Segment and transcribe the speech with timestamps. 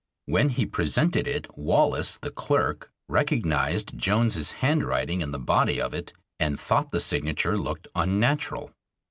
[0.25, 6.11] When he presented it, Wallace, the clerk, recognized Jones's handwriting in the body of it,
[6.39, 8.71] and thought the signature looked unnatural.